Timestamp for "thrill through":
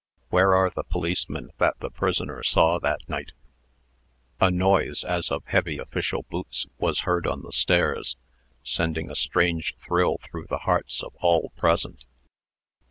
9.77-10.47